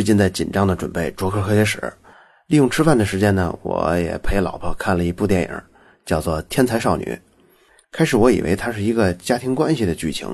[0.00, 1.78] 最近在紧张的准备卓克科学史，
[2.46, 5.62] 利用吃饭的时间呢，我也陪老婆看了一部电影，
[6.06, 7.04] 叫做《天才少女》。
[7.92, 10.26] 开始我以为它是一个家庭关系的剧情，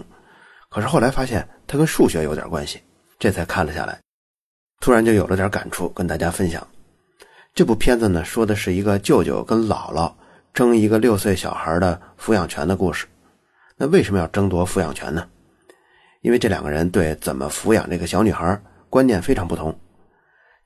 [0.70, 2.80] 可是后来发现它跟数学有点关系，
[3.18, 3.98] 这才看了下来。
[4.78, 6.64] 突然就有了点感触，跟大家分享。
[7.52, 10.12] 这部片子呢，说的是一个舅舅跟姥姥
[10.54, 13.04] 争一个六岁小孩的抚养权的故事。
[13.76, 15.26] 那为什么要争夺抚养权呢？
[16.22, 18.56] 因为这两个人对怎么抚养这个小女孩。
[18.90, 19.76] 观念非常不同。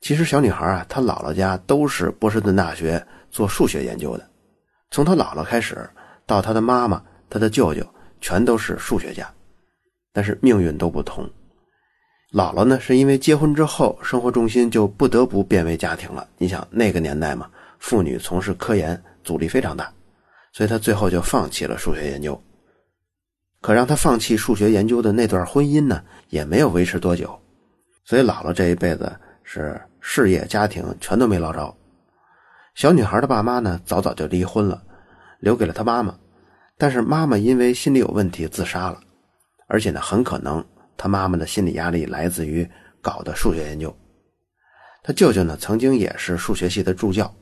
[0.01, 4.27] 其实小女孩啊，她姥姥家都是波士顿大学做数学研究的，
[4.91, 5.89] 从她姥姥开始，
[6.25, 7.87] 到她的妈妈、她的舅舅，
[8.21, 9.31] 全都是数学家。
[10.13, 11.29] 但是命运都不同。
[12.33, 16.27] 姥姥呢，是因为结婚之后，生活重心就不得不变为家庭了。
[16.39, 19.93] 你想那个年代嘛，妇女从事科研阻力非常大，
[20.53, 22.41] 所以她最后就放弃了数学研究。
[23.61, 27.39] 可让她放弃数学研究的那段婚姻呢，也没有维持多久。
[28.05, 31.75] 所以姥姥这一辈子是事业家庭全都没捞着。
[32.75, 34.83] 小女孩的爸妈呢，早早就离婚了，
[35.41, 36.17] 留给了她妈妈。
[36.79, 38.99] 但是妈妈因为心理有问题自杀了，
[39.67, 40.65] 而且呢，很可能
[40.97, 42.69] 她妈妈的心理压力来自于
[43.03, 43.95] 搞的数学研究。
[45.03, 47.33] 她舅舅呢，曾经也是数学系的助教，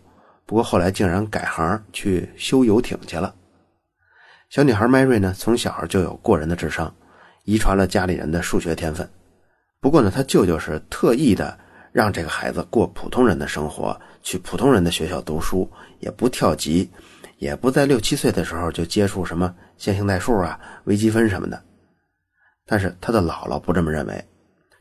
[0.44, 3.32] 不过后来竟然改行去修游艇去了。
[4.50, 6.92] 小女孩 Mary 呢，从小就有过人的智商，
[7.44, 9.08] 遗传了家里人的数学天分。
[9.80, 11.56] 不过呢，他舅舅是特意的
[11.92, 15.70] 让这个孩子过普通人的生活，去普通人的学校读书，
[16.00, 16.90] 也不跳级，
[17.38, 21.62] 也不在六七岁的时候就接触什么线性代数啊、微积分什么的。
[22.66, 24.24] 但是他的姥姥不这么认为，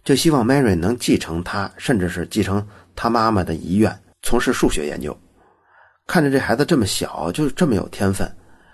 [0.03, 5.15] 就希望 Mary 能继承他，甚至是继承他妈妈的遗愿，从事数学研究。
[6.07, 8.29] 看着这孩子这么小，就这么有天分，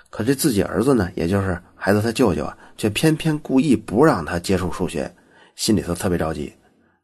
[0.09, 5.13] 可这自己儿子呢，也就是孩子他舅舅啊，却偏偏故意不让他接触数学。
[5.55, 6.53] 心里头特别着急，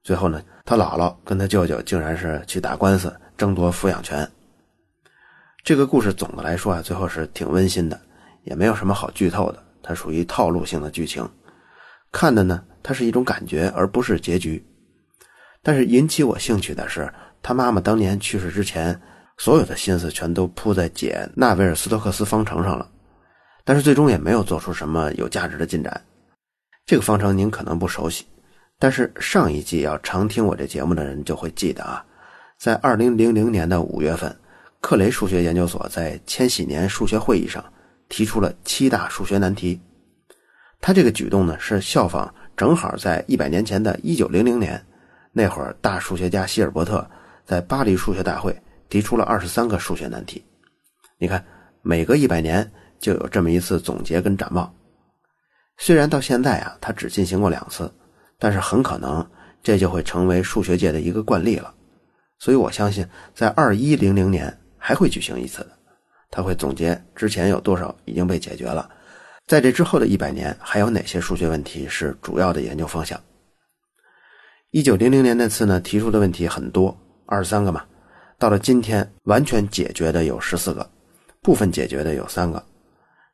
[0.03, 4.29] 最后呢，他姥姥跟他舅舅竟然是去打官司争夺抚养权。
[5.63, 7.99] 这个故事总的来说啊，最后是挺温馨的，
[8.43, 11.27] 也没有什么好剧透的，它属于套路性的剧情。
[12.11, 14.65] 看的呢，它是一种感觉，而不是结局。
[15.61, 18.99] 但是引起我兴趣的是，他妈妈当年去世之前，
[19.37, 22.89] 所有的心思全都扑在解纳维尔斯托克斯方程上了，
[23.63, 26.01] 但是最终也没有做出什么有价值的进展。
[26.85, 28.25] 这个方程您可能不熟悉。
[28.81, 32.03] 但是上一季要常听我这节目的人就会记得啊，
[32.57, 34.33] 在二零零零年的五月份，
[34.79, 37.61] 克雷数学研究所在千禧年数学会议上
[38.07, 39.81] 提出了七大数学难题。
[40.79, 44.81] 他这个举动呢，是效仿正好在一百年前的一九零零年，
[45.33, 47.05] 那会儿大数学家希尔伯特
[47.45, 48.57] 在巴黎数学大会
[48.87, 50.41] 提出了二十三个数学难题。
[51.17, 51.43] 你看，
[51.81, 54.73] 每隔一百年就有这么一次总结跟展望。
[55.77, 57.93] 虽然到现在啊，他只进行过两次。
[58.39, 59.23] 但是很可能
[59.61, 61.71] 这就会成为数学界的一个惯例了，
[62.39, 63.05] 所以我相信
[63.35, 65.71] 在二一零零年还会举行一次的，
[66.31, 68.89] 他会总结之前有多少已经被解决了，
[69.45, 73.19] 在这之后的一百年还有哪些数学问题是主要的研究方向。
[74.71, 77.83] 一九零零年那次呢提出的问题很多，二十三个嘛，
[78.37, 80.89] 到了今天完全解决的有十四个，
[81.41, 82.63] 部分解决的有三个，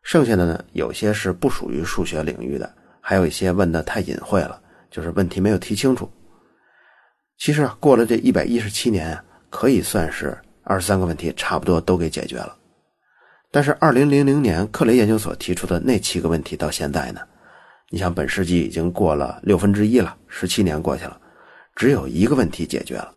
[0.02, 4.62] 剩下的呢有些是不属于数学领域的，还有一些问的太隐晦了。
[4.96, 6.10] 就是问题没有提清楚。
[7.38, 12.58] 其实啊，过了这一百一十七年，可以算是二十三个问题差不多都给解决了。
[13.52, 17.20] 但是二零零零年克雷研究所提出的那七个问题到现在呢，
[17.90, 21.20] 你想本世纪已经过了六分之一了，十七年过去了，
[21.76, 23.14] 只有一个问题解决了。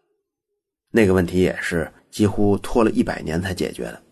[0.90, 4.02] 那个问题也是几乎拖了一百年才解决的。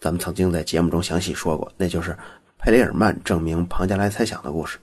[0.00, 2.18] 咱们曾经在节目中详细说过，那就是
[2.58, 4.76] 佩雷尔曼证明庞加莱猜想的故事。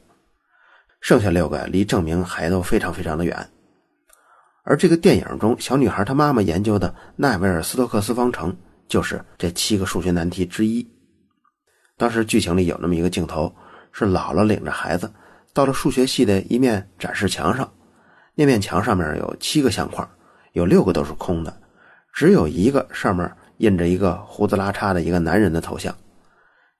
[1.07, 3.49] 剩下六个离证明还都非常非常的远，
[4.63, 8.53] 而这个电影中小女孩她妈妈研究的奈维尔斯托克斯方程
[8.89, 10.85] 就是这七个数学难题之一。
[11.95, 13.55] 当时剧情里有那么一个镜头，
[13.93, 15.09] 是姥姥领着孩子
[15.53, 17.71] 到了数学系的一面展示墙上，
[18.35, 20.05] 那面墙上面有七个相框，
[20.51, 21.57] 有六个都是空的，
[22.11, 25.95] 只有一个上面印着一个胡子拉碴的一个男人的头像。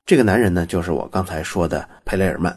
[0.06, 2.54] 这个男人呢，就是我刚才说的佩雷尔曼。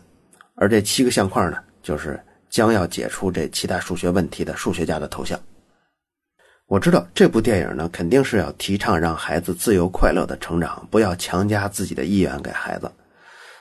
[0.60, 2.20] 而这七个相框呢，就是
[2.50, 5.40] 将要解出这七大数学问题的数学家的头像。
[6.66, 12.92] 我知道这部电影呢，肯定是要提倡让孩子自由快乐的成长，不要强加自己的意愿给孩子。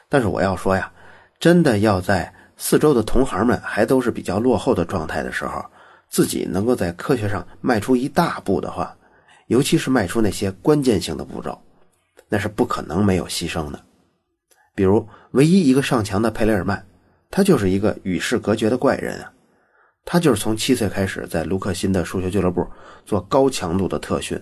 [0.10, 0.92] 但是我要说呀，
[1.40, 5.66] 真的要在四周的同行们还都是比较落后的状态的时候，
[6.10, 8.94] 自己能够在科学上迈出一大步的话，
[9.48, 11.58] 尤其是迈出那些关键性的步骤，
[12.28, 13.80] 那是不可能没有牺牲的。
[14.76, 16.86] 比如，唯一一个上墙的佩雷尔曼。
[17.30, 19.32] 他就是一个与世隔绝的怪人啊！
[20.04, 22.66] 他就是从七岁开始在卢克辛的数学俱乐部
[23.06, 24.42] 做高强度的特训，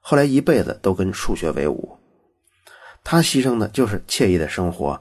[0.00, 1.96] 后来一辈子都跟数学为伍。
[3.04, 5.00] 他牺牲的就是惬意的生活，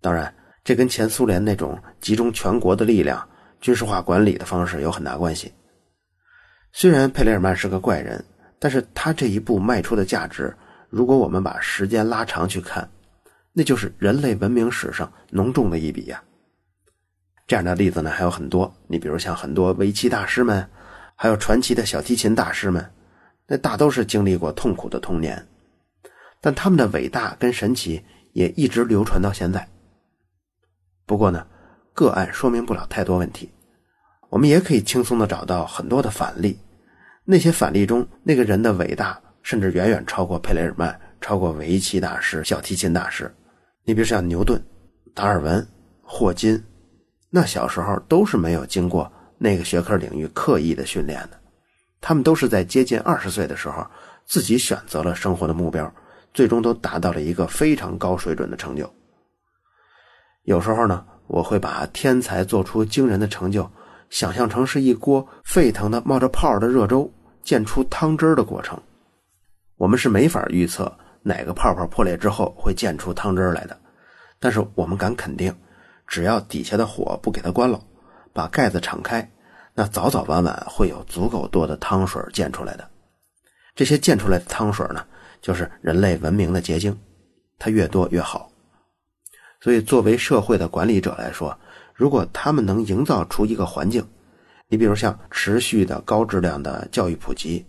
[0.00, 0.34] 当然，
[0.64, 3.26] 这跟前苏联那种集中全国的力量、
[3.60, 5.52] 军事化管理的方式有很大关系。
[6.72, 8.22] 虽然佩雷尔曼是个怪人，
[8.58, 10.54] 但是他这一步迈出的价值，
[10.90, 12.86] 如果我们把时间拉长去看，
[13.52, 16.20] 那就是人类文明史上浓重的一笔呀。
[17.46, 20.68] 这样的例子呢还有很多，你比如像很多围棋大师们，
[21.14, 22.84] 还有传奇的小提琴大师们，
[23.46, 25.46] 那大都是经历过痛苦的童年。
[26.40, 29.66] 但他们的伟大跟神奇也一直流传到现在。
[31.06, 31.46] 不过呢，
[31.92, 33.48] 个案说明不了太多问题，
[34.28, 36.58] 我们也可以轻松的找到很多的反例。
[37.24, 43.32] 那些反例中，那个人的伟大甚至远远超过佩雷尔曼，超过围棋大师、小提琴大师。
[43.84, 44.60] 你比如像牛顿、
[45.14, 45.66] 达尔文、
[46.02, 46.62] 霍金，
[47.36, 51.38] 那小时候都是没有经过那个学科领域刻意的训练的，
[52.00, 53.86] 他们都是在接近二十岁的时候
[54.24, 55.94] 自己选择了生活的目标。
[56.32, 58.90] 最终都达到了一个非常高水准的成就。
[60.44, 63.70] 有时候呢，我会把天才做出惊人的成就，
[64.08, 67.10] 想象成是一锅沸腾的冒着泡的热粥
[67.42, 68.80] 溅出汤汁的过程。
[69.76, 70.90] 我们是没法预测
[71.22, 73.78] 哪个泡泡破裂之后会溅出汤汁来的，
[74.40, 75.54] 但是我们敢肯定，
[76.06, 77.80] 只要底下的火不给它关了，
[78.32, 79.30] 把盖子敞开，
[79.74, 82.88] 那早早晚晚会有足够多的汤水溅出来的。
[83.74, 85.04] 这些溅出来的汤水呢？
[85.42, 86.98] 就是人类文明的结晶，
[87.58, 88.50] 它越多越好。
[89.60, 91.56] 所以，作为社会的管理者来说，
[91.94, 94.06] 如果他们能营造出一个环境，
[94.68, 97.64] 你比如像持续的高质量的教育普及，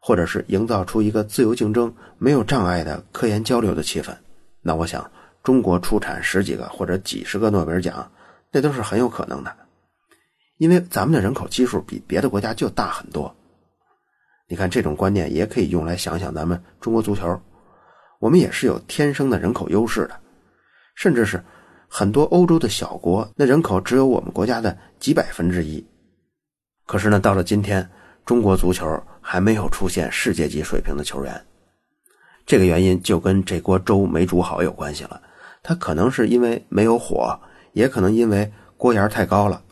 [0.00, 4.16] 或者是营造出一个自由竞争、没有障碍的科研交流的气氛，
[4.62, 5.08] 那我想，
[5.42, 8.10] 中国出产十几个或者几十个诺贝尔奖，
[8.50, 9.56] 那都是很有可能的。
[10.58, 13.34] 因为咱们的人口基数比别的国家就大很多。
[14.46, 17.40] 你看，这种观念也可以用来想想咱们中国足球，
[18.20, 20.20] 我们也是有天生的人口优势的，
[20.94, 21.42] 甚至是
[21.88, 25.84] 很多欧洲的小国，那人口只有我们国家的几百分之一。
[26.86, 27.88] 可是呢，到了今天，
[28.24, 31.44] 中国足球还没有出现世界级水平的球员，
[32.44, 35.20] 这个原因就跟这锅粥没煮好有关系了。
[35.62, 37.38] 它可能是因为没有火，
[37.72, 39.62] 也可能因为锅沿太高了。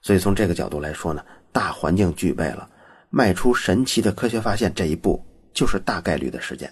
[0.00, 2.68] 所以从这个角度来说呢，大环境具备了。
[3.10, 5.24] 迈出神奇的科学发现这一步
[5.54, 6.70] 就是大概率的事件。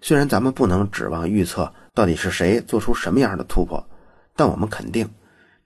[0.00, 3.86] 虽然咱们不能指望预测到底是谁做出什么样的突破，
[4.34, 5.06] 但我们肯定，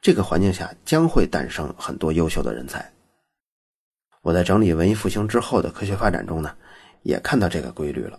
[0.01, 2.93] 这个环境下将会诞生很多优秀的人才。
[4.23, 6.53] 我在整理文艺复兴之后的科学发展中呢，
[7.03, 8.19] 也看到这个规律了，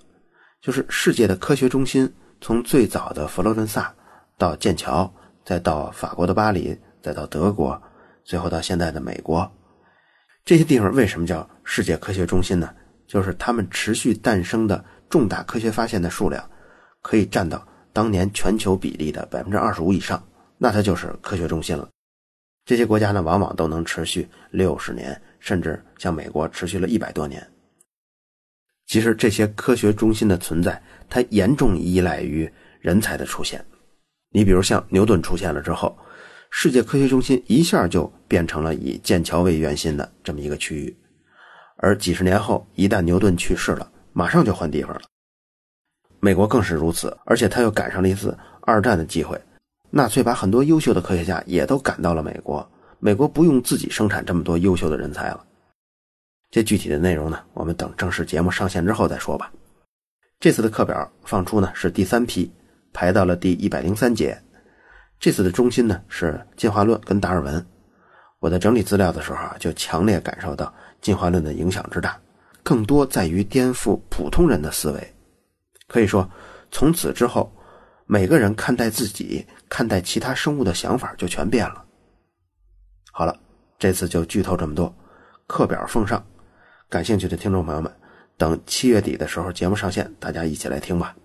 [0.61, 2.09] 就是世界的科学中心
[2.41, 3.93] 从最早的佛罗伦萨
[4.37, 5.11] 到剑桥，
[5.43, 7.81] 再到法国的巴黎，再到德国，
[8.23, 9.49] 最后到现在的美国。
[10.45, 12.73] 这些地方为什么叫世界科学中心呢？
[13.07, 16.43] 就是他们持续诞生的重大科学发现的数量，
[17.01, 20.23] 可以占到当年全球比例的百分之二十五以上，
[20.57, 21.89] 那它就是科学中心了。
[22.65, 27.45] 这些国家呢，往往都能持续六十年，甚至像美国持续了一百多年。
[28.89, 32.51] 其实这些科学中心的存在，它严重依赖于
[32.81, 33.63] 人才的出现。
[34.31, 35.97] 你比如像牛顿出现了之后。
[36.51, 40.97] 世界科学中心一下就变成了以剑桥为圆心的这么一个区域，
[41.77, 45.01] 而几十年后，一旦牛顿去世了，马上就换地方了。
[46.19, 49.39] 美国更是如此，而且他又赶上了一次二战的机会，
[49.91, 52.67] 纳粹把很多优秀的科学家也都赶到了美国，
[52.97, 55.45] 美国不用自己生产这么多优秀的人才了。
[56.51, 59.51] 这具体的内容呢，我们等正式节目上线之后再说吧。
[60.39, 62.51] 这次的课表放出呢是第三批，
[62.91, 64.41] 排到了第一百零三节。
[65.19, 67.63] 这次的中心呢是进化论跟达尔文。
[68.39, 72.17] 我在整理资料的时候啊，就强烈感受到进化论的影响之大，
[72.63, 75.15] 更多在于颠覆普通人的思维。
[75.87, 76.27] 可以说，
[76.71, 77.51] 从此之后，
[78.05, 81.83] 每个人看待自己、看待其他生物的想法就全变了。
[83.11, 83.37] 好了，
[83.77, 84.91] 这次就剧透这么多，
[85.45, 86.25] 课表奉上。
[86.89, 87.91] 感兴趣的听众朋友们，
[88.35, 91.15] 等七月底的时候节目上线，大家一起来听吧。